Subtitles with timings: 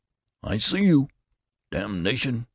[0.41, 1.09] I see you!
[1.69, 2.47] Damnation!"